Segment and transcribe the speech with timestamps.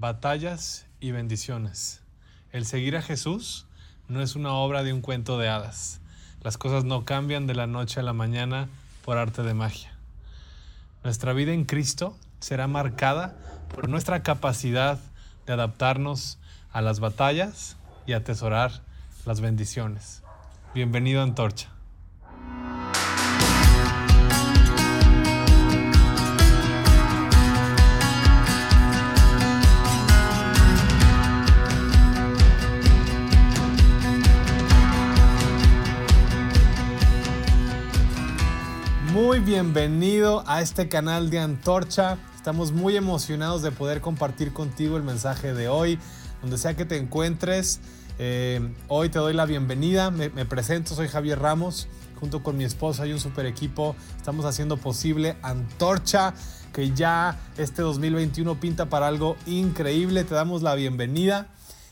[0.00, 2.00] batallas y bendiciones.
[2.52, 3.66] El seguir a Jesús
[4.08, 6.00] no es una obra de un cuento de hadas.
[6.42, 8.68] Las cosas no cambian de la noche a la mañana
[9.04, 9.92] por arte de magia.
[11.04, 13.36] Nuestra vida en Cristo será marcada
[13.74, 14.98] por nuestra capacidad
[15.46, 16.38] de adaptarnos
[16.72, 17.76] a las batallas
[18.06, 18.80] y atesorar
[19.26, 20.22] las bendiciones.
[20.72, 21.68] Bienvenido a Antorcha.
[39.30, 42.18] Muy bienvenido a este canal de Antorcha.
[42.34, 46.00] Estamos muy emocionados de poder compartir contigo el mensaje de hoy,
[46.42, 47.78] donde sea que te encuentres.
[48.18, 51.86] Eh, hoy te doy la bienvenida, me, me, presento, soy Javier Ramos,
[52.18, 56.34] junto con mi esposa y un super equipo estamos haciendo posible Antorcha,
[56.72, 61.46] que ya este 2021 pinta para algo increíble, te damos la bienvenida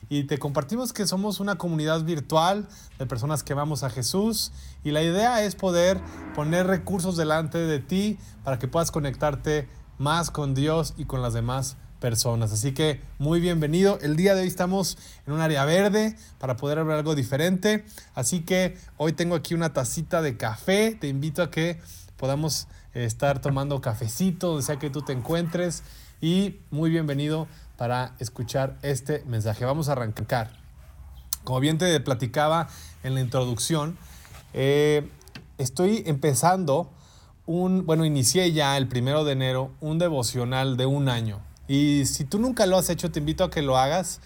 [0.09, 2.67] y te compartimos que somos una comunidad virtual
[2.99, 4.53] de personas que vamos a Jesús
[4.85, 6.01] y la idea es poder
[6.35, 11.35] poner recursos delante de ti para que puedas conectarte más con Dios y con las
[11.35, 12.53] demás personas.
[12.53, 13.99] Así que muy bienvenido.
[14.01, 17.85] El día de hoy estamos en un área verde para poder ver algo diferente.
[18.15, 20.97] Así que hoy tengo aquí una tacita de café.
[20.99, 21.81] Te invito a que
[22.17, 25.83] podamos eh, estar tomando cafecito, donde sea que tú te encuentres.
[26.21, 27.47] Y muy bienvenido
[27.79, 29.65] para escuchar este mensaje.
[29.65, 30.51] Vamos a arrancar.
[31.45, 32.69] Como bien te platicaba
[33.05, 33.97] en la introducción,
[34.53, 35.09] eh,
[35.57, 36.91] estoy empezando
[37.47, 41.41] un, bueno, inicié ya el primero de enero un devocional de un año.
[41.69, 44.21] Y si tú nunca lo has hecho, te invito a que lo hagas.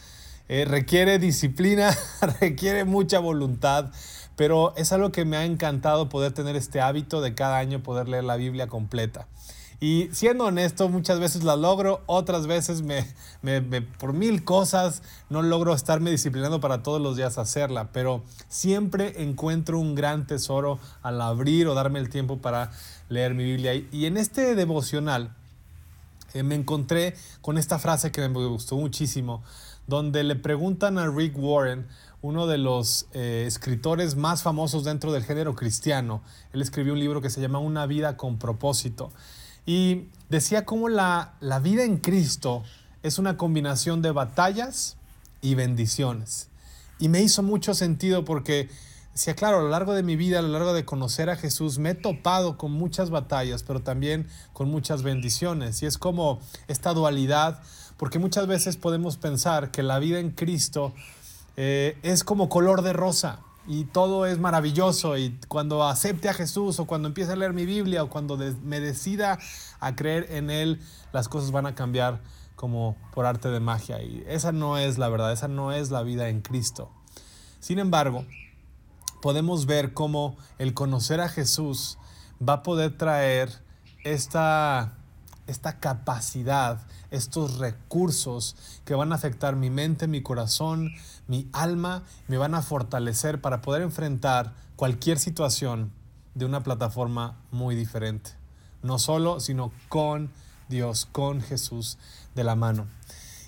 [0.48, 1.96] Eh, requiere disciplina,
[2.40, 3.90] requiere mucha voluntad,
[4.34, 8.08] pero es algo que me ha encantado poder tener este hábito de cada año poder
[8.08, 9.28] leer la Biblia completa.
[9.82, 13.04] Y siendo honesto, muchas veces la logro, otras veces me,
[13.98, 19.80] por mil cosas no logro estarme disciplinando para todos los días hacerla, pero siempre encuentro
[19.80, 22.70] un gran tesoro al abrir o darme el tiempo para
[23.08, 23.74] leer mi Biblia.
[23.74, 25.34] Y en este devocional
[26.32, 29.42] eh, me encontré con esta frase que me gustó muchísimo,
[29.88, 31.88] donde le preguntan a Rick Warren,
[32.20, 36.22] uno de los eh, escritores más famosos dentro del género cristiano.
[36.52, 39.10] Él escribió un libro que se llama Una vida con propósito.
[39.66, 42.62] Y decía cómo la, la vida en Cristo
[43.02, 44.96] es una combinación de batallas
[45.40, 46.48] y bendiciones.
[46.98, 48.68] Y me hizo mucho sentido porque
[49.12, 51.78] decía, claro, a lo largo de mi vida, a lo largo de conocer a Jesús,
[51.78, 55.82] me he topado con muchas batallas, pero también con muchas bendiciones.
[55.82, 57.60] Y es como esta dualidad,
[57.96, 60.92] porque muchas veces podemos pensar que la vida en Cristo
[61.56, 66.80] eh, es como color de rosa y todo es maravilloso y cuando acepte a Jesús
[66.80, 69.38] o cuando empiece a leer mi Biblia o cuando me decida
[69.80, 70.80] a creer en Él,
[71.12, 72.20] las cosas van a cambiar
[72.56, 76.02] como por arte de magia y esa no es la verdad, esa no es la
[76.02, 76.90] vida en Cristo.
[77.60, 78.26] Sin embargo,
[79.20, 81.98] podemos ver cómo el conocer a Jesús
[82.46, 83.62] va a poder traer
[84.04, 84.98] esta,
[85.46, 86.80] esta capacidad,
[87.10, 90.92] estos recursos que van a afectar mi mente, mi corazón,
[91.26, 95.92] mi alma, me van a fortalecer para poder enfrentar cualquier situación
[96.34, 98.30] de una plataforma muy diferente.
[98.82, 100.30] No solo, sino con
[100.68, 101.98] Dios, con Jesús
[102.34, 102.86] de la mano.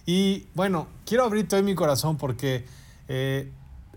[0.06, 2.66] Y bueno, quiero abrir todo mi corazón porque
[3.08, 3.50] eh,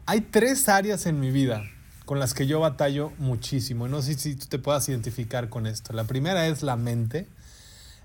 [0.06, 1.64] hay tres áreas en mi vida
[2.06, 3.90] con las que yo batallo muchísimo.
[3.90, 5.92] No sé si tú te puedas identificar con esto.
[5.92, 7.28] La primera es la mente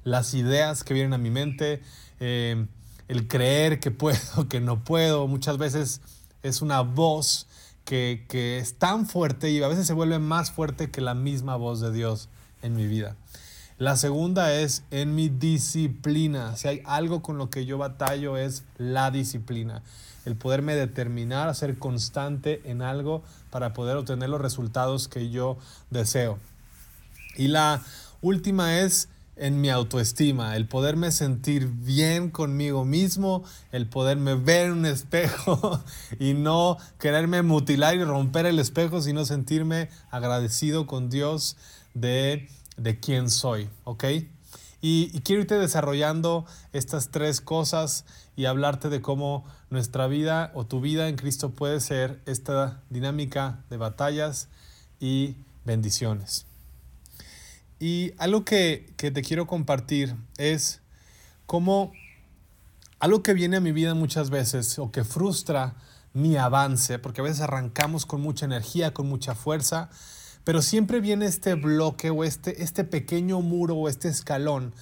[0.05, 1.83] las ideas que vienen a mi mente,
[2.21, 2.67] eh,
[3.09, 5.27] el creer que puedo, que no puedo.
[5.27, 6.01] Muchas veces
[6.43, 7.47] es una voz
[7.85, 11.57] que, que es tan fuerte y a veces se vuelve más fuerte que la misma
[11.57, 12.29] voz de Dios
[12.63, 13.17] en mi vida.
[13.79, 16.57] La segunda es en mi disciplina.
[16.57, 19.83] Si hay algo con lo que yo batallo es la disciplina.
[20.25, 25.59] El poderme determinar a ser constante en algo para poder obtener los resultados que yo
[25.91, 26.39] deseo.
[27.37, 27.83] Y la
[28.21, 34.73] última es en mi autoestima, el poderme sentir bien conmigo mismo, el poderme ver en
[34.73, 35.83] un espejo
[36.19, 41.57] y no quererme mutilar y romper el espejo, sino sentirme agradecido con Dios
[41.95, 44.05] de, de quién soy, ¿ok?
[44.85, 48.05] Y, y, quiero irte desarrollando estas tres cosas
[48.35, 53.61] y hablarte de cómo nuestra vida o tu vida en Cristo puede ser esta dinámica
[53.71, 54.49] de batallas
[54.99, 56.47] y bendiciones.
[57.83, 60.83] Y algo que, te quiero compartir es
[61.47, 61.93] cómo
[63.01, 65.75] algo que viene a mi vida muchas veces o que frustra
[66.13, 69.91] mi avance, porque a veces arrancamos con mucha energía, con mucha fuerza,
[70.45, 74.73] pero siempre viene este bloque o este, este pequeño muro o este escalón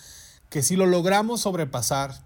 [0.51, 2.23] que si lo logramos sobrepasar,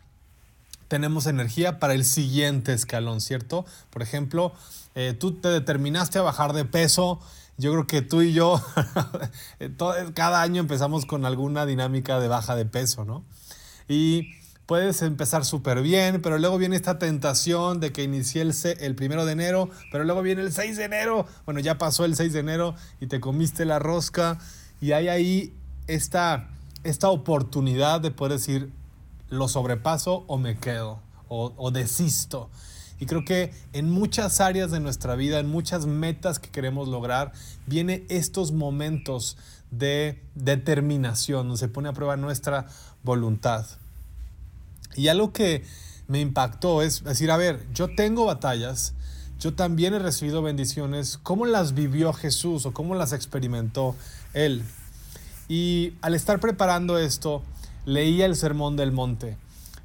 [0.88, 3.64] tenemos energía para el siguiente escalón, ¿cierto?
[3.90, 4.52] Por ejemplo,
[4.96, 7.20] eh, tú te determinaste a bajar de peso.
[7.56, 8.60] Yo creo que tú y yo
[10.14, 13.24] cada año empezamos con alguna dinámica de baja de peso, ¿no?
[13.88, 14.30] Y
[14.66, 19.24] puedes empezar súper bien, pero luego viene esta tentación de que inicié el, el primero
[19.24, 21.26] de enero, pero luego viene el 6 de enero.
[21.44, 24.38] Bueno, ya pasó el 6 de enero y te comiste la rosca
[24.80, 25.54] y hay ahí
[25.86, 26.48] esta,
[26.82, 28.72] esta oportunidad de poder decir,
[29.28, 32.50] lo sobrepaso o me quedo o, o desisto.
[33.00, 37.32] Y creo que en muchas áreas de nuestra vida, en muchas metas que queremos lograr,
[37.66, 39.36] vienen estos momentos
[39.70, 42.66] de determinación, donde se pone a prueba nuestra
[43.02, 43.66] voluntad.
[44.96, 45.64] Y algo que
[46.06, 48.94] me impactó es decir, a ver, yo tengo batallas,
[49.40, 53.96] yo también he recibido bendiciones, ¿cómo las vivió Jesús o cómo las experimentó
[54.32, 54.62] Él?
[55.48, 57.42] Y al estar preparando esto,
[57.84, 59.36] leía el Sermón del Monte.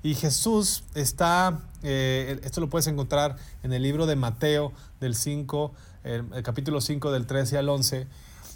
[0.04, 5.72] Y Jesús está, eh, esto lo puedes encontrar en el libro de Mateo del 5,
[6.04, 8.08] el, capítulo 5 del 13 al 11.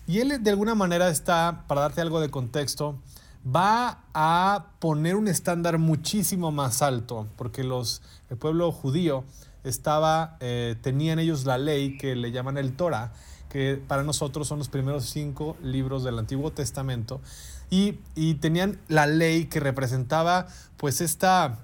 [0.08, 3.00] Y él de alguna manera está, para darte algo de contexto,
[3.44, 9.24] va a poner un estándar muchísimo más alto, porque los, el pueblo judío
[9.64, 13.14] estaba, eh, tenían ellos la ley que le llaman el Torah,
[13.50, 17.22] que para nosotros son los primeros cinco libros del Antiguo Testamento,
[17.70, 20.48] y, y tenían la ley que representaba
[20.78, 21.60] pues esta,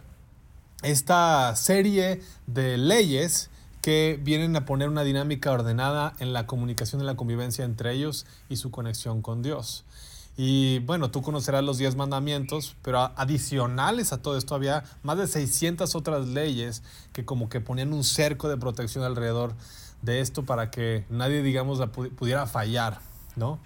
[0.84, 3.50] esta serie de leyes
[3.82, 8.26] que vienen a poner una dinámica ordenada en la comunicación y la convivencia entre ellos
[8.50, 9.86] y su conexión con Dios.
[10.38, 15.28] Y bueno, tú conocerás los 10 mandamientos, pero adicionales a todo esto había más de
[15.28, 16.82] 600 otras leyes
[17.12, 19.54] que como que ponían un cerco de protección alrededor
[20.02, 23.00] de esto para que nadie, digamos, pudiera fallar,
[23.36, 23.60] ¿no?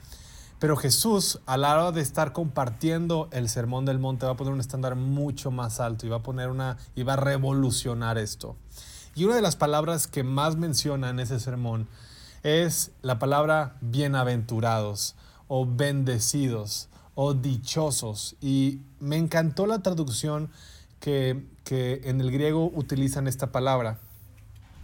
[0.64, 4.54] Pero Jesús, a la hora de estar compartiendo el sermón del monte, va a poner
[4.54, 8.56] un estándar mucho más alto y va a poner una, y va a revolucionar esto.
[9.14, 11.90] Y una de las palabras que más menciona en ese sermón
[12.44, 15.16] es la palabra bienaventurados
[15.50, 18.38] o bendecidos o dichosos.
[18.40, 20.50] Y me encantó la traducción
[21.02, 21.46] que,
[22.06, 24.00] en el griego utilizan esta palabra.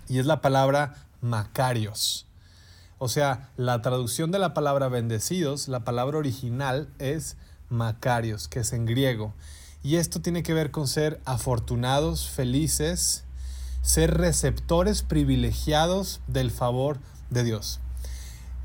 [0.10, 2.29] Y es la palabra Macarios.
[3.00, 7.38] O sea, la traducción de la palabra bendecidos, la palabra original es
[7.70, 9.34] Macarios, que es en griego.
[9.82, 13.24] Y esto tiene que ver con ser afortunados, felices,
[13.82, 17.00] ser receptores privilegiados del favor
[17.30, 17.80] de Dios.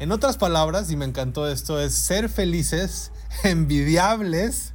[0.00, 3.12] En otras palabras, y me encantó esto, es ser felices,
[3.44, 4.72] envidiables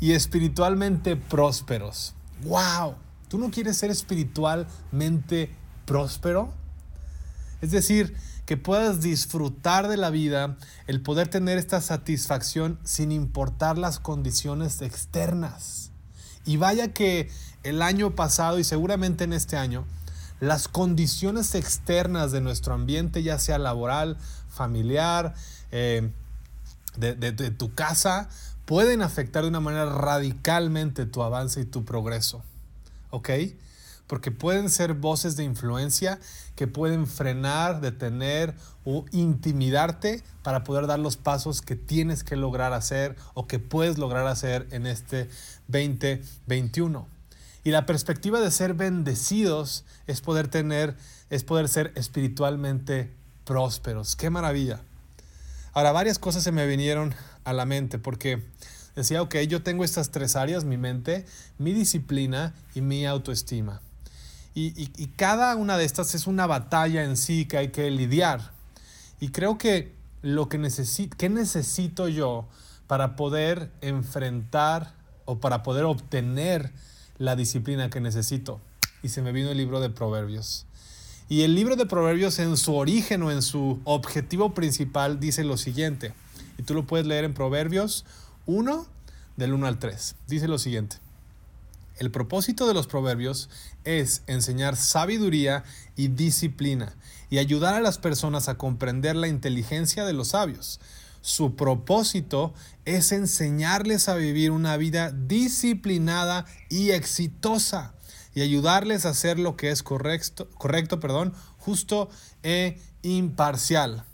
[0.00, 2.14] y espiritualmente prósperos.
[2.42, 2.94] ¡Wow!
[3.28, 5.54] ¿Tú no quieres ser espiritualmente
[5.84, 6.54] próspero?
[7.64, 8.14] Es decir,
[8.44, 14.82] que puedas disfrutar de la vida, el poder tener esta satisfacción sin importar las condiciones
[14.82, 15.90] externas.
[16.44, 17.30] Y vaya que
[17.62, 19.86] el año pasado y seguramente en este año,
[20.40, 24.18] las condiciones externas de nuestro ambiente, ya sea laboral,
[24.50, 25.32] familiar,
[25.72, 26.10] eh,
[26.98, 28.28] de, tu casa,
[28.66, 32.44] pueden afectar de una manera radicalmente tu avance y tu progreso.
[33.08, 33.30] ¿Ok?
[34.06, 36.18] Porque pueden ser voces de influencia
[36.56, 38.54] que pueden frenar, detener
[38.84, 43.98] o intimidarte para poder dar los pasos que tienes que lograr hacer o que puedes
[43.98, 45.28] lograr hacer en este
[45.68, 47.08] 2021.
[47.64, 50.96] Y la perspectiva de ser bendecidos es poder tener,
[51.30, 53.10] es poder ser espiritualmente
[53.46, 54.16] prósperos.
[54.16, 54.82] ¡Qué maravilla!
[55.72, 58.42] Ahora, varias cosas se me vinieron a la mente porque
[58.94, 61.24] decía, ok, yo tengo estas tres áreas, mi mente,
[61.58, 63.80] mi disciplina y mi autoestima.
[64.56, 68.52] Y, cada una de estas es una batalla en sí que hay que lidiar.
[69.18, 69.92] Y creo que
[70.22, 72.46] lo que necesito, ¿qué necesito yo
[72.86, 74.94] para poder enfrentar
[75.24, 76.70] o para poder obtener
[77.18, 78.60] la disciplina que necesito?
[79.02, 80.66] Y se me vino el libro de Proverbios.
[81.28, 85.56] Y el libro de Proverbios en su origen o en su objetivo principal dice lo
[85.56, 86.12] siguiente,
[86.58, 88.04] y tú lo puedes leer en Proverbios
[88.46, 88.86] 1
[89.36, 90.16] del 1 al 3.
[90.28, 90.96] Dice lo siguiente,
[91.98, 93.48] el propósito de los proverbios
[93.84, 95.64] es enseñar sabiduría
[95.96, 96.96] y disciplina
[97.30, 100.80] y ayudar a las personas a comprender la inteligencia de los sabios.
[101.20, 102.52] Su propósito
[102.84, 107.94] es enseñarles a vivir una vida disciplinada y exitosa
[108.34, 112.10] y ayudarles a hacer lo que es correcto, correcto perdón, justo
[112.42, 114.04] e imparcial.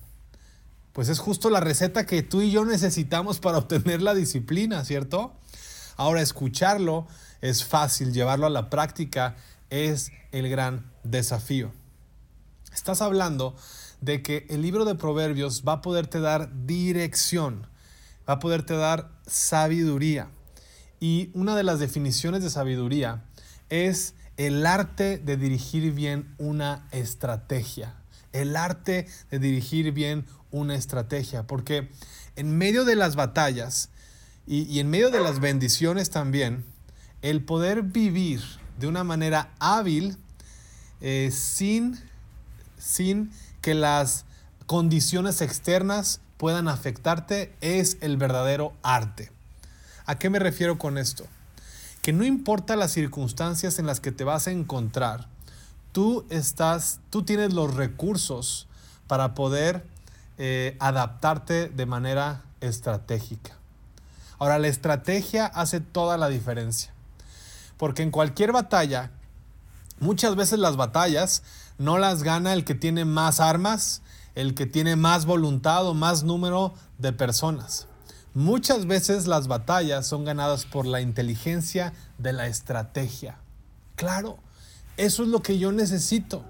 [0.92, 5.32] Pues es justo la receta que tú y yo necesitamos para obtener la disciplina, ¿cierto?
[5.96, 7.06] Ahora, escucharlo
[7.40, 9.36] es fácil, llevarlo a la práctica
[9.70, 11.72] es el gran desafío.
[12.72, 13.56] Estás hablando
[14.00, 17.66] de que el libro de Proverbios va a poderte dar dirección,
[18.28, 20.28] va a poderte dar sabiduría.
[21.00, 23.24] Y una de las definiciones de sabiduría
[23.68, 27.94] es el arte de dirigir bien una estrategia.
[28.32, 31.46] El arte de dirigir bien una estrategia.
[31.46, 31.90] Porque
[32.36, 33.90] en medio de las batallas
[34.46, 36.64] y, en medio de las bendiciones también,
[37.22, 38.42] el poder vivir
[38.78, 40.16] de una manera hábil
[41.00, 41.98] eh, sin,
[42.78, 44.24] sin que las
[44.66, 49.30] condiciones externas puedan afectarte es el verdadero arte.
[50.06, 51.24] ¿A qué me refiero con esto?
[52.02, 55.28] Que no importa las circunstancias en las que te vas a encontrar,
[55.92, 58.66] tú estás, tú tienes los recursos
[59.06, 59.84] para poder
[60.38, 63.58] eh, adaptarte de manera estratégica.
[64.38, 66.94] Ahora, la estrategia hace toda la diferencia.
[67.80, 69.10] Porque en cualquier batalla,
[70.00, 71.42] muchas veces las batallas
[71.78, 74.02] no las gana el que tiene más armas,
[74.34, 77.86] el que tiene más voluntad o más número de personas.
[78.34, 83.38] Muchas veces las batallas son ganadas por la inteligencia de la estrategia.
[83.96, 84.36] Claro,
[84.98, 86.44] eso es lo que yo necesito.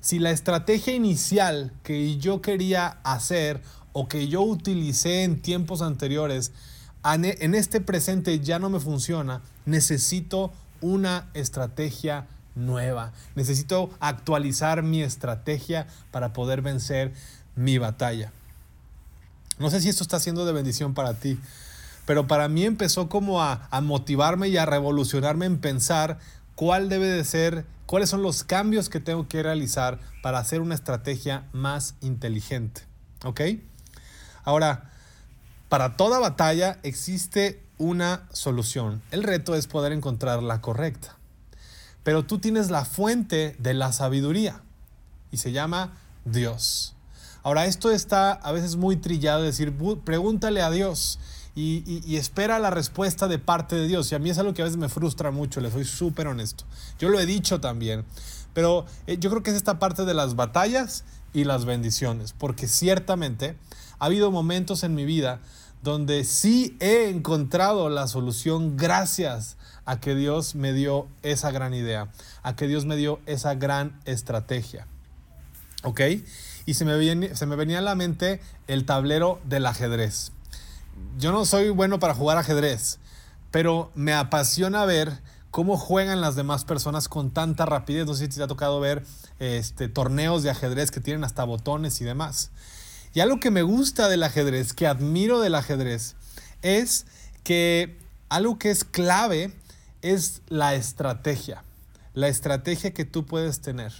[0.00, 3.60] Si la estrategia inicial que yo quería hacer
[3.92, 6.52] o que yo utilicé en tiempos anteriores,
[7.14, 13.12] en este presente ya no me funciona, necesito una estrategia nueva.
[13.34, 17.12] Necesito actualizar mi estrategia para poder vencer
[17.54, 18.32] mi batalla.
[19.58, 21.38] No sé si esto está siendo de bendición para ti,
[22.06, 26.18] pero para mí empezó como a, a motivarme y a revolucionarme en pensar
[26.54, 30.74] cuál debe de ser, cuáles son los cambios que tengo que realizar para hacer una
[30.74, 32.82] estrategia más inteligente.
[33.24, 33.40] ¿Ok?
[34.44, 34.92] Ahora,
[35.68, 39.02] para toda batalla existe una solución.
[39.10, 41.16] El reto es poder encontrar la correcta.
[42.02, 44.62] Pero tú tienes la fuente de la sabiduría
[45.32, 46.94] y se llama Dios.
[47.42, 49.72] Ahora, esto está a veces muy trillado, decir,
[50.04, 51.18] pregúntale a Dios
[51.54, 54.10] y, espera la respuesta de parte de Dios.
[54.12, 56.64] Y a mí es algo que a veces me frustra mucho, le soy súper honesto.
[56.98, 58.04] Yo lo he dicho también,
[58.52, 61.04] pero eh, yo creo que es esta parte de las batallas
[61.36, 63.56] y las bendiciones, porque ciertamente
[63.98, 65.40] ha habido momentos en mi vida
[65.82, 72.08] donde sí he encontrado la solución gracias a que Dios me dio esa gran idea,
[72.42, 74.86] a que Dios me dio esa gran estrategia.
[75.82, 76.00] ¿Ok?
[76.64, 80.32] Y se me, viene, se me venía a la mente el tablero del ajedrez.
[81.18, 82.98] Yo no soy bueno para jugar ajedrez,
[83.50, 85.20] pero me apasiona ver
[85.56, 88.04] cómo juegan las demás personas con tanta rapidez.
[88.04, 89.02] No sé si te ha tocado ver
[89.38, 92.50] este, torneos de ajedrez que tienen hasta botones y demás.
[93.14, 96.14] Y algo que me gusta del ajedrez, que admiro del ajedrez,
[96.60, 97.06] es
[97.42, 97.96] que
[98.28, 99.50] algo que es clave
[100.02, 101.64] es la estrategia.
[102.12, 103.94] La estrategia que tú puedes tener.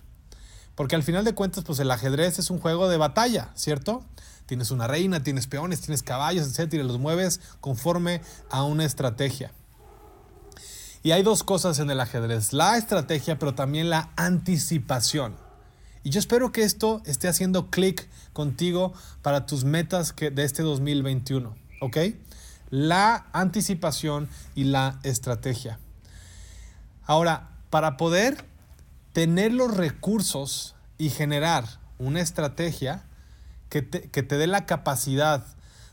[0.74, 4.04] Porque al final de cuentas, pues el ajedrez es un juego de batalla, ¿cierto?
[4.44, 8.20] Tienes una reina, tienes peones, tienes caballos, etcétera, y los mueves conforme
[8.50, 9.52] a una estrategia.
[11.06, 15.36] Y hay dos cosas en el ajedrez, la estrategia, pero también la anticipación.
[16.02, 21.54] Y yo espero que esto esté haciendo clic contigo para tus metas de este 2021,
[21.80, 21.96] ¿ok?
[22.70, 25.78] La anticipación y la estrategia.
[27.04, 28.44] Ahora, para poder
[29.12, 31.66] tener los recursos y generar
[32.00, 33.04] una estrategia
[33.68, 35.46] que te, que te dé la capacidad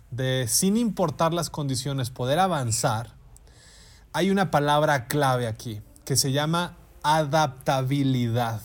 [0.10, 3.14] de, sin importar las condiciones, poder avanzar,
[4.14, 8.62] hay una palabra clave aquí que se llama adaptabilidad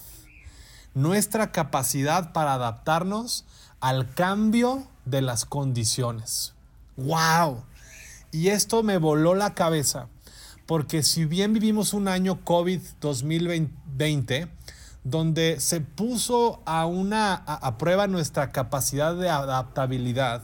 [0.99, 3.45] nuestra capacidad para adaptarnos
[3.81, 6.55] al cambio de las condiciones.
[6.97, 7.63] ¡Wow!
[8.33, 10.09] Y esto me voló la cabeza,
[10.67, 14.49] porque si bien vivimos un año COVID 2020,
[15.05, 20.43] donde se puso a, una, a, prueba nuestra capacidad de adaptabilidad,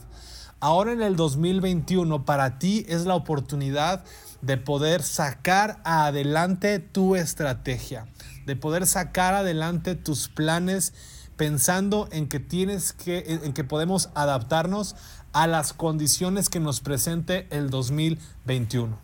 [0.61, 4.05] ahora en el 2021 para ti es la oportunidad
[4.45, 8.05] de poder sacar adelante tu estrategia,
[8.45, 10.93] de poder sacar adelante tus planes
[11.35, 14.95] pensando en que tienes que en que podemos adaptarnos
[15.33, 18.97] a las condiciones que nos presente el 2021.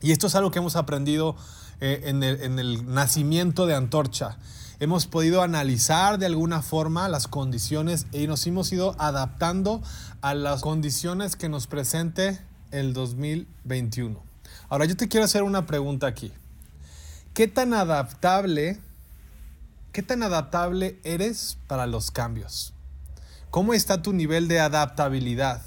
[0.00, 1.36] Y esto es algo que hemos aprendido
[1.80, 4.38] eh, en, el, en el nacimiento de Antorcha.
[4.80, 9.82] Hemos podido analizar de alguna forma las condiciones y nos hemos ido adaptando
[10.20, 14.27] a las condiciones que nos presente el 2021.
[14.70, 16.30] Ahora yo te quiero hacer una pregunta aquí.
[17.32, 18.78] ¿Qué tan adaptable,
[19.92, 22.74] qué tan adaptable eres para los cambios?
[23.50, 25.62] ¿Cómo está tu nivel de adaptabilidad?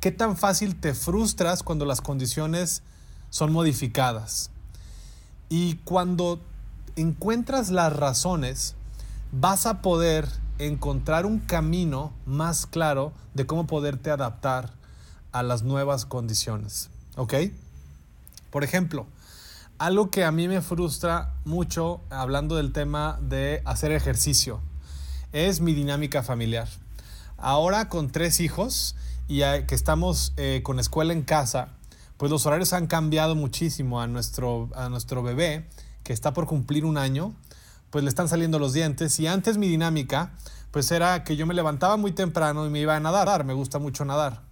[0.00, 2.82] ¿Qué tan fácil te frustras cuando las condiciones
[3.28, 4.50] son modificadas?
[5.50, 6.40] Y cuando
[6.96, 8.74] encuentras las razones,
[9.32, 10.26] vas a poder
[10.58, 14.72] encontrar un camino más claro de cómo poderte adaptar
[15.32, 16.88] a las nuevas condiciones.
[17.16, 17.34] ¿Ok?
[18.56, 19.06] Por ejemplo,
[19.76, 24.62] algo que a mí me frustra mucho, hablando del tema de hacer ejercicio,
[25.32, 26.66] es mi dinámica familiar.
[27.36, 28.96] Ahora con tres hijos
[29.28, 31.68] y que estamos eh, con escuela en casa,
[32.16, 35.68] pues los horarios han cambiado muchísimo a nuestro, a nuestro bebé,
[36.02, 37.34] que está por cumplir un año,
[37.90, 39.20] pues le están saliendo los dientes.
[39.20, 40.32] Y antes mi dinámica,
[40.70, 43.44] pues era que yo me levantaba muy temprano y me iba a nadar.
[43.44, 44.45] Me gusta mucho nadar.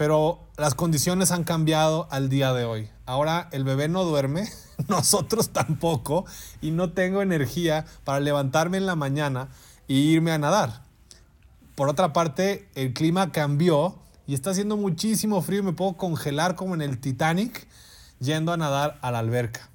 [0.00, 2.88] Pero las condiciones han cambiado al día de hoy.
[3.04, 4.48] Ahora el bebé no duerme,
[4.88, 6.24] nosotros tampoco,
[6.62, 9.48] y no tengo energía para levantarme en la mañana
[9.88, 10.84] e irme a nadar.
[11.74, 16.56] Por otra parte, el clima cambió y está haciendo muchísimo frío y me puedo congelar
[16.56, 17.68] como en el Titanic
[18.20, 19.68] yendo a nadar a la alberca.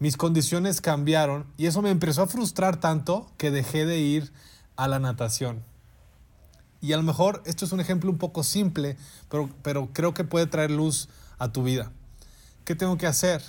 [0.00, 4.32] Mis condiciones cambiaron y eso me empezó a frustrar tanto que dejé de ir
[4.74, 5.62] a la natación.
[6.82, 8.98] Y a lo mejor esto es un ejemplo un poco simple,
[9.30, 11.08] pero, pero creo que puede traer luz
[11.38, 11.92] a tu vida.
[12.64, 13.42] ¿Qué tengo que hacer?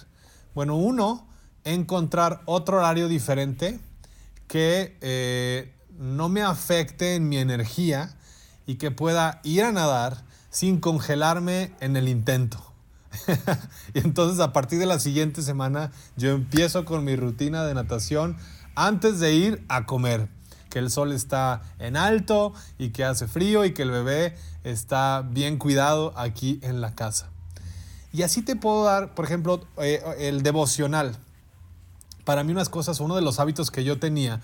[0.53, 1.27] Bueno, uno,
[1.63, 3.79] encontrar otro horario diferente
[4.47, 8.15] que eh, no me afecte en mi energía
[8.67, 12.63] y que pueda ir a nadar sin congelarme en el intento.
[13.95, 18.37] y entonces a partir de la siguiente semana yo empiezo con mi rutina de natación
[18.75, 20.29] antes de ir a comer.
[20.73, 25.21] Que el sol está en alto y que hace frío y que el bebé está
[25.21, 27.29] bien cuidado aquí en la casa.
[28.11, 31.15] Y así te puedo dar, por ejemplo, eh, el devocional.
[32.25, 34.41] Para mí unas cosas, uno de los hábitos que yo tenía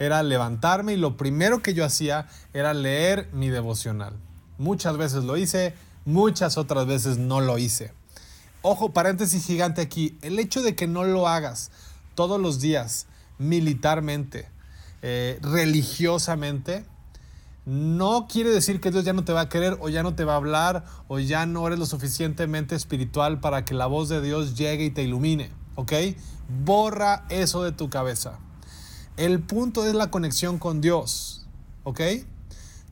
[0.00, 4.14] era levantarme y lo primero que yo hacía era leer mi devocional.
[4.58, 7.92] Muchas veces lo hice, muchas otras veces no lo hice.
[8.62, 11.70] Ojo, paréntesis gigante aquí, el hecho de que no lo hagas
[12.16, 13.06] todos los días,
[13.38, 14.48] militarmente,
[15.02, 16.84] eh, religiosamente,
[17.64, 20.24] no quiere decir que Dios ya no te va a querer o ya no te
[20.24, 24.22] va a hablar o ya no eres lo suficientemente espiritual para que la voz de
[24.22, 25.92] Dios llegue y te ilumine, ¿ok?
[26.64, 28.38] Borra eso de tu cabeza.
[29.18, 31.38] El punto es la conexión con Dios.
[31.82, 32.00] ¿Ok?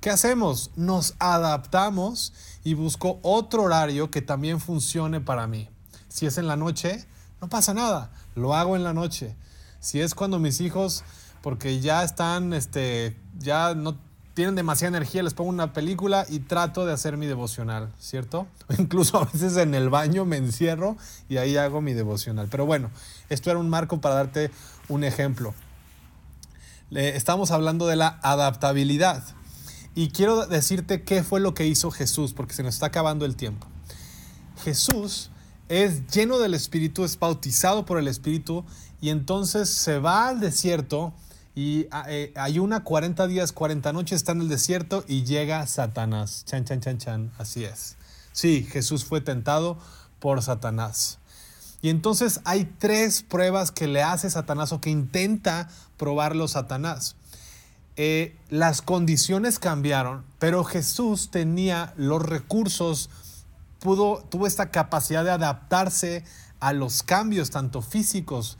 [0.00, 0.70] ¿Qué hacemos?
[0.74, 2.32] Nos adaptamos
[2.64, 5.68] y busco otro horario que también funcione para mí.
[6.08, 7.06] Si es en la noche,
[7.40, 9.36] no pasa nada, lo hago en la noche.
[9.80, 11.04] Si es cuando mis hijos,
[11.42, 13.96] porque ya están, este, ya no
[14.34, 18.46] tienen demasiada energía, les pongo una película y trato de hacer mi devocional, ¿cierto?
[18.78, 20.96] Incluso a veces en el baño me encierro
[21.28, 22.48] y ahí hago mi devocional.
[22.50, 22.90] Pero bueno,
[23.28, 24.50] esto era un marco para darte
[24.88, 25.54] un ejemplo
[26.90, 29.24] estamos hablando de la adaptabilidad.
[29.94, 33.36] Y quiero decirte qué fue lo que hizo Jesús, porque se nos está acabando el
[33.36, 33.66] tiempo.
[34.62, 35.30] Jesús
[35.68, 38.64] es lleno del Espíritu, es bautizado por el Espíritu
[39.00, 41.12] y entonces se va al desierto
[41.54, 46.44] y ah, eh, ayuna 40 días, 40 noches, está en el desierto y llega Satanás.
[46.44, 47.32] Chan, chan, chan, chan.
[47.38, 47.96] Así es.
[48.32, 49.78] Sí, Jesús fue tentado
[50.20, 51.18] por Satanás.
[51.80, 57.16] Y entonces hay tres pruebas que le hace Satanás o que intenta probarlo Satanás.
[57.96, 63.08] Eh, las condiciones cambiaron, pero Jesús tenía los recursos,
[63.94, 66.24] tuvo esta capacidad de adaptarse
[66.60, 68.58] a los cambios, tanto físicos.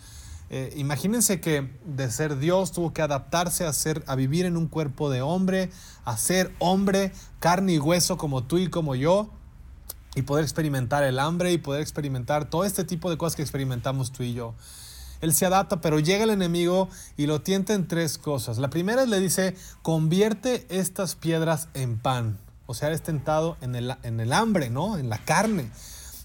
[0.49, 4.69] Eh, imagínense que de ser Dios tuvo que adaptarse a, ser, a vivir en un
[4.69, 5.71] cuerpo de hombre,
[6.05, 9.31] a ser hombre, carne y hueso como tú y como yo,
[10.15, 14.13] y poder experimentar el hambre y poder experimentar todo este tipo de cosas que experimentamos
[14.13, 14.55] tú y yo.
[15.21, 18.59] Él se adapta, pero llega el enemigo y lo tienta en tres cosas.
[18.59, 22.39] La primera le dice, convierte estas piedras en pan.
[22.67, 24.99] O sea, eres tentado en el, en el hambre, ¿no?
[24.99, 25.71] En la carne.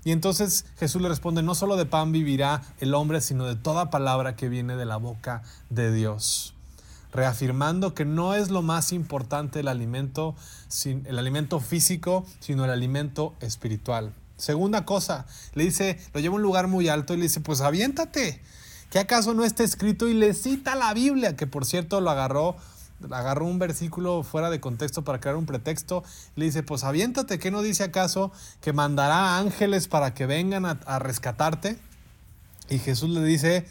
[0.03, 3.89] Y entonces Jesús le responde, no solo de pan vivirá el hombre, sino de toda
[3.89, 6.55] palabra que viene de la boca de Dios
[7.11, 10.35] reafirmando que no es lo más importante el alimento,
[10.85, 14.13] el alimento físico, sino el alimento espiritual.
[14.37, 17.61] Segunda cosa, le dice, lo lleva a un lugar muy alto y le dice, pues
[17.61, 18.41] aviéntate,
[18.89, 22.55] que acaso no está escrito y le cita la Biblia, que por cierto lo agarró,
[23.09, 26.03] agarró un versículo fuera de contexto para crear un pretexto,
[26.35, 30.99] le dice, pues aviéntate, ¿qué no dice acaso que mandará ángeles para que vengan a
[30.99, 31.79] rescatarte?
[32.69, 33.65] Y Jesús le dice,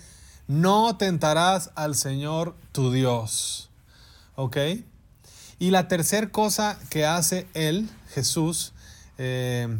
[0.46, 3.70] no tentarás al Señor tu Dios.
[4.34, 4.56] ¿Ok?
[5.58, 8.72] Y la tercera cosa que hace él, Jesús,
[9.16, 9.78] eh,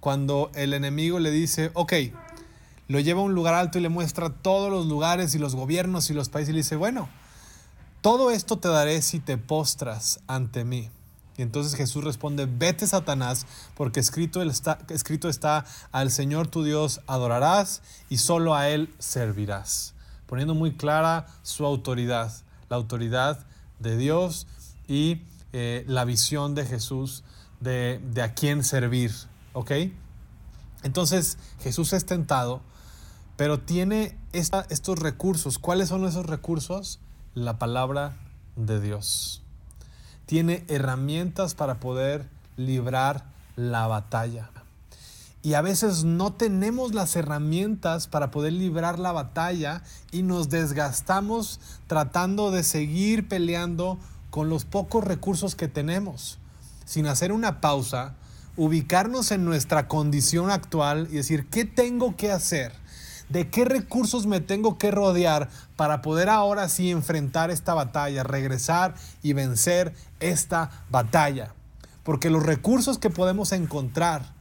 [0.00, 1.92] cuando el enemigo le dice, ok,
[2.88, 6.10] lo lleva a un lugar alto y le muestra todos los lugares y los gobiernos
[6.10, 7.08] y los países y le dice, bueno,
[8.00, 10.90] todo esto te daré si te postras ante mí.
[11.36, 18.18] Y entonces Jesús responde, vete Satanás, porque escrito está, al Señor tu Dios adorarás y
[18.18, 19.94] solo a Él servirás
[20.30, 22.32] poniendo muy clara su autoridad,
[22.68, 23.44] la autoridad
[23.80, 24.46] de Dios
[24.86, 27.24] y eh, la visión de Jesús
[27.58, 29.10] de, a quién servir.
[29.54, 29.72] ¿Ok?
[30.84, 32.60] Entonces Jesús es tentado,
[33.36, 35.58] pero tiene estos recursos.
[35.58, 37.00] ¿Cuáles son esos recursos?
[37.34, 38.16] La palabra
[38.56, 39.40] de Dios.
[40.26, 44.50] Tiene herramientas para poder librar la batalla.
[45.40, 51.60] Y a veces no tenemos las herramientas para poder librar la batalla y nos desgastamos
[51.86, 53.96] tratando de seguir peleando
[54.30, 56.38] con los pocos recursos que tenemos,
[56.84, 58.16] sin hacer una pausa,
[58.56, 62.79] ubicarnos en nuestra condición actual y decir, ¿qué tengo que hacer?
[63.30, 68.94] ¿De qué recursos me tengo que rodear para poder ahora sí enfrentar esta batalla, regresar
[69.22, 71.54] y vencer esta batalla?
[72.02, 74.34] Porque los recursos que podemos encontrar,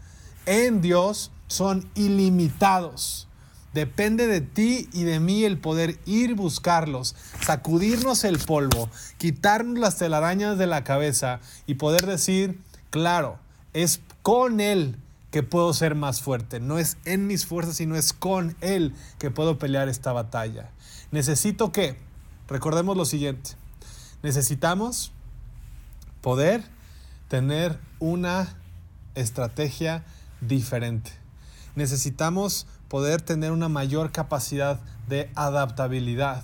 [0.48, 3.28] en Dios son ilimitados.
[3.76, 9.98] Depende de ti y de mí el poder ir buscarlos, sacudirnos el polvo, quitarnos las
[9.98, 13.38] telarañas de la cabeza y poder decir, claro,
[13.74, 14.98] es con Él
[15.32, 16.60] que puedo ser más fuerte.
[16.60, 20.72] No es en mis fuerzas, sino es con Él que puedo pelear esta batalla.
[21.12, 21.98] Necesito que,
[22.48, 23.52] recordemos lo siguiente,
[24.24, 25.12] necesitamos
[26.22, 26.64] poder
[27.28, 28.56] tener una
[29.16, 30.04] estrategia
[30.42, 31.12] diferente.
[31.76, 36.44] Necesitamos poder tener una mayor capacidad de adaptabilidad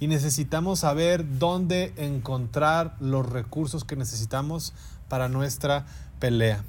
[0.00, 4.74] y necesitamos saber dónde encontrar los recursos que necesitamos
[5.08, 5.86] para nuestra
[6.18, 6.64] pelea.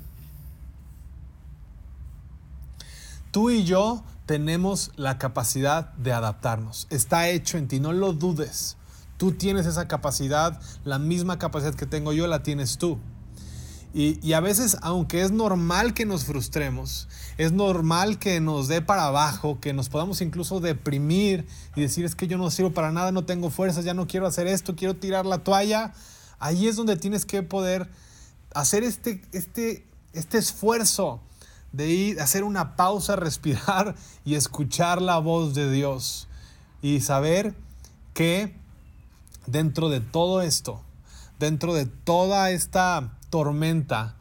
[3.37, 6.87] Tú y yo tenemos la capacidad de adaptarnos.
[6.89, 8.77] Está hecho en ti, no lo dudes.
[9.17, 12.97] Tú tienes esa capacidad, la misma capacidad que tengo yo la tienes tú.
[13.93, 19.05] Y, a veces, aunque es normal que nos frustremos, es normal que nos dé para
[19.05, 21.45] abajo, que nos podamos incluso deprimir
[21.75, 24.25] y decir es que yo no sirvo para nada, no tengo fuerzas, ya no quiero
[24.25, 25.93] hacer esto, quiero tirar la toalla.
[26.39, 27.87] Ahí es donde tienes que poder
[28.55, 31.21] hacer este, este, este esfuerzo
[31.71, 36.27] de ir, hacer una pausa, respirar y escuchar la voz de Dios.
[36.81, 37.55] Y saber
[38.13, 38.55] que
[39.45, 40.81] dentro de todo esto,
[41.39, 44.15] dentro de toda esta tormenta,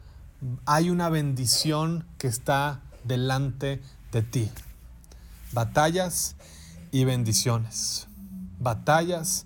[0.65, 3.81] hay una bendición que está delante
[4.11, 4.51] de ti.
[5.51, 6.35] Batallas
[6.91, 8.07] y bendiciones.
[8.59, 9.45] Batallas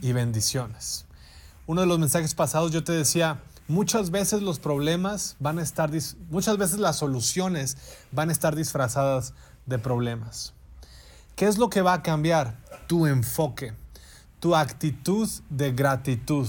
[0.00, 1.04] y bendiciones.
[1.66, 3.40] Uno de los mensajes pasados yo te decía,
[3.72, 5.90] muchas veces los problemas van a estar,
[6.30, 7.76] muchas veces las soluciones
[8.12, 9.32] van a estar disfrazadas
[9.66, 10.52] de problemas.
[11.34, 12.58] ¿Qué es lo que va a cambiar?
[12.86, 13.72] Tu enfoque,
[14.40, 16.46] tu actitud de gratitud.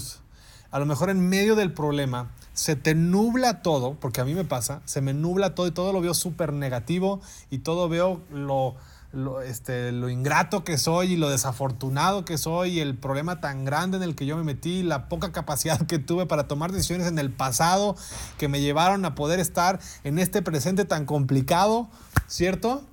[0.70, 4.44] A lo mejor en medio del problema se te nubla todo, porque a mí me
[4.44, 8.76] pasa, se me nubla todo y todo lo veo súper negativo y todo veo lo,
[9.14, 13.64] lo, este, lo ingrato que soy y lo desafortunado que soy y el problema tan
[13.64, 17.08] grande en el que yo me metí, la poca capacidad que tuve para tomar decisiones
[17.08, 17.96] en el pasado
[18.38, 21.90] que me llevaron a poder estar en este presente tan complicado,
[22.28, 22.84] ¿cierto?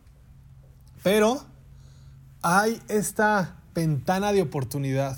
[1.02, 1.42] Pero
[2.42, 5.16] hay esta ventana de oportunidad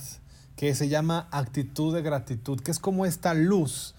[0.54, 3.96] que se llama actitud de gratitud, que es como esta luz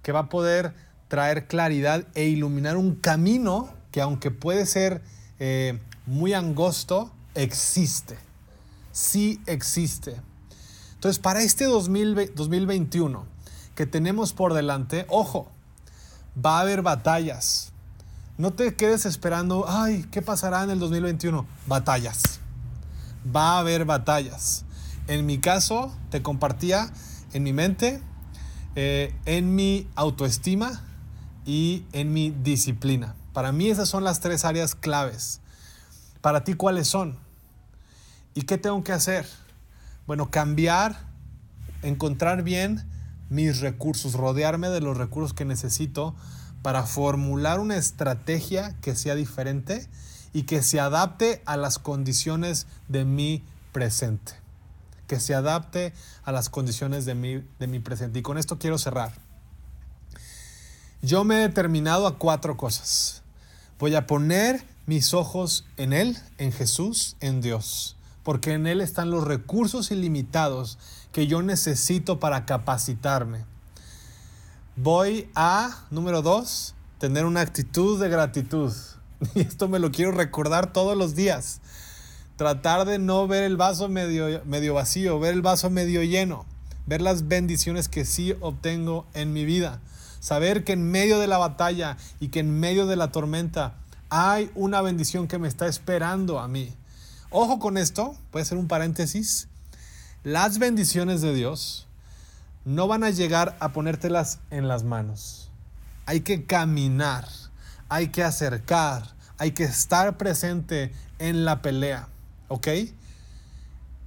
[0.00, 0.72] que va a poder
[1.08, 5.02] traer claridad e iluminar un camino que aunque puede ser
[5.38, 8.18] eh, muy angosto, existe.
[8.92, 10.20] Sí existe.
[10.94, 13.26] Entonces, para este 2021
[13.74, 15.50] que tenemos por delante, ojo,
[16.44, 17.72] va a haber batallas.
[18.38, 21.46] No te quedes esperando, ay, ¿qué pasará en el 2021?
[21.66, 22.40] Batallas.
[23.34, 24.64] Va a haber batallas.
[25.08, 26.90] En mi caso, te compartía
[27.32, 28.00] en mi mente
[28.78, 30.82] eh, en mi autoestima
[31.46, 33.14] y en mi disciplina.
[33.32, 35.40] Para mí esas son las tres áreas claves.
[36.26, 37.16] Para ti, ¿cuáles son?
[38.34, 39.28] ¿Y qué tengo que hacer?
[40.08, 40.98] Bueno, cambiar,
[41.82, 42.84] encontrar bien
[43.30, 46.16] mis recursos, rodearme de los recursos que necesito
[46.62, 49.86] para formular una estrategia que sea diferente
[50.32, 54.32] y que se adapte a las condiciones de mi presente
[55.06, 55.92] que se adapte
[56.24, 58.18] a las condiciones de mi, de mi presente.
[58.18, 59.12] Y con esto quiero cerrar.
[61.02, 63.22] Yo me he determinado a cuatro cosas.
[63.78, 69.10] Voy a poner mis ojos en Él, en Jesús, en Dios, porque en Él están
[69.10, 70.78] los recursos ilimitados
[71.12, 73.44] que yo necesito para capacitarme.
[74.76, 78.72] Voy a, número dos, tener una actitud de gratitud.
[79.34, 81.62] Y esto me lo quiero recordar todos los días
[82.36, 84.42] tratar de no ver el vaso medio,
[84.74, 86.44] vacío, ver el vaso medio lleno,
[86.86, 89.80] ver las bendiciones que sí obtengo en mi vida,
[90.20, 93.74] saber que en medio de la batalla y que en medio de la tormenta
[94.16, 96.72] hay una bendición que me está esperando a mí.
[97.28, 99.48] Ojo con esto, puede ser un paréntesis,
[100.24, 101.86] las bendiciones de Dios
[102.64, 105.50] no van a llegar a ponértelas en las manos.
[106.06, 107.28] Hay que caminar,
[107.90, 112.08] hay que acercar, hay que estar presente en la pelea,
[112.48, 112.68] ¿ok?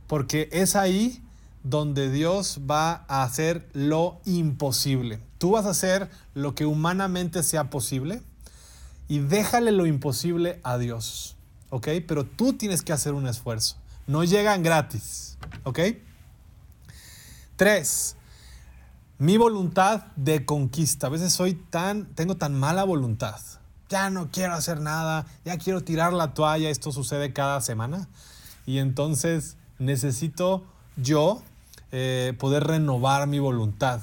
[0.07, 1.23] Porque es ahí
[1.63, 5.19] donde Dios va a hacer lo imposible.
[5.37, 8.23] Tú vas a hacer lo que humanamente sea posible
[9.09, 11.35] y déjale lo imposible a Dios,
[11.71, 11.87] ¿ok?
[12.07, 13.75] Pero tú tienes que hacer un esfuerzo.
[14.07, 15.79] No llegan gratis, ¿ok?
[17.57, 18.15] Tres,
[19.17, 21.07] mi voluntad de conquista.
[21.07, 23.41] A veces soy tan, tengo tan mala voluntad.
[23.89, 26.69] Ya no quiero hacer nada, ya quiero tirar la toalla.
[26.69, 28.07] Esto sucede cada semana.
[28.67, 30.63] Y entonces necesito
[30.97, 31.41] yo
[31.91, 34.01] eh, poder renovar mi voluntad.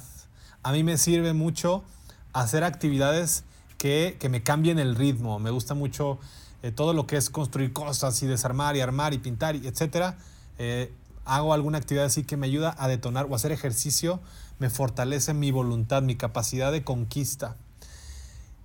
[0.64, 1.85] A mí me sirve mucho
[2.33, 3.45] hacer actividades
[3.79, 5.39] que, me cambien el ritmo.
[5.39, 6.19] Me gusta mucho
[6.62, 10.19] eh, todo lo que es construir cosas y desarmar y armar y pintar, y etcétera.
[10.59, 10.93] Eh,
[11.25, 14.21] hago alguna actividad así que me ayuda a detonar o hacer ejercicio,
[14.59, 17.57] me fortalece mi voluntad, mi capacidad de conquista.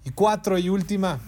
[0.06, 1.20] Y cuatro y última,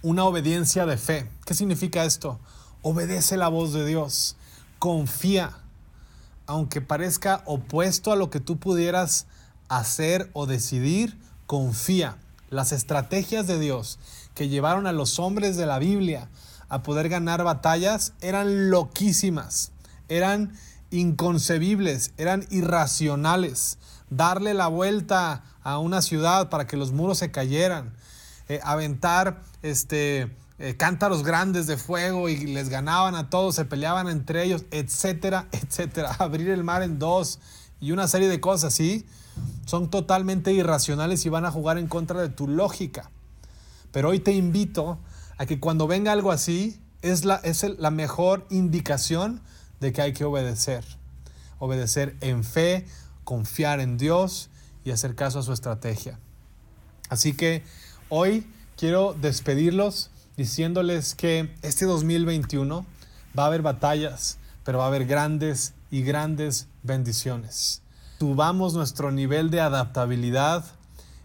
[0.00, 1.28] una obediencia de fe.
[1.44, 2.40] ¿Qué significa esto?
[2.82, 4.36] Obedece la voz de Dios,
[4.78, 5.58] confía,
[6.46, 9.26] aunque parezca opuesto a lo que tú pudieras
[9.68, 12.16] hacer o decidir, confía.
[12.52, 13.98] Las estrategias de Dios
[14.34, 16.28] que llevaron a los hombres de la Biblia
[16.68, 19.72] a poder ganar batallas eran loquísimas
[20.16, 20.52] eran
[20.90, 23.78] inconcebibles, eran irracionales.
[24.10, 27.94] Darle la vuelta a una ciudad para que los muros se cayeran,
[28.48, 34.08] eh, aventar este, eh, cántaros grandes de fuego y les ganaban a todos, se peleaban
[34.08, 36.14] entre ellos, etcétera, etcétera.
[36.18, 37.38] Abrir el mar en dos
[37.80, 39.06] y una serie de cosas así
[39.66, 43.10] son totalmente irracionales y van a jugar en contra de tu lógica.
[43.90, 44.98] Pero hoy te invito
[45.38, 49.40] a que cuando venga algo así, es la, es la mejor indicación
[49.80, 50.84] de que hay que obedecer.
[51.58, 52.86] Obedecer en fe,
[53.24, 54.50] confiar en Dios
[54.84, 56.18] y hacer caso a su estrategia.
[57.08, 57.62] Así que
[58.08, 62.86] hoy quiero despedirlos diciéndoles que este 2021
[63.38, 67.82] va a haber batallas, pero va a haber grandes y grandes bendiciones.
[68.22, 70.64] Subamos nuestro nivel de adaptabilidad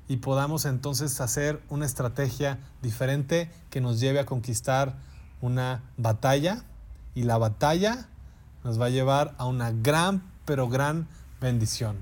[0.08, 4.96] y podamos entonces hacer una estrategia diferente que nos lleve a conquistar
[5.40, 6.64] una batalla
[7.14, 8.10] y la batalla
[8.64, 11.08] nos va a llevar a una gran, pero gran
[11.40, 11.98] bendición.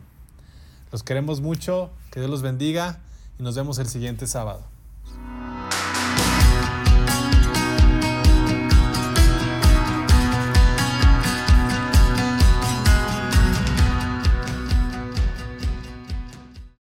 [0.93, 3.01] Los queremos mucho, que Dios los bendiga
[3.37, 4.74] y nos vemos el siguiente sábado.